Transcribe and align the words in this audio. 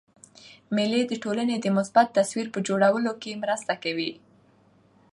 مېلې 0.75 1.01
د 1.07 1.13
ټولني 1.23 1.55
د 1.61 1.67
مثبت 1.77 2.07
تصویر 2.17 2.47
په 2.53 2.59
جوړولو 2.67 3.11
کښي 3.21 3.33
مرسته 3.43 3.73
کوي. 3.83 4.11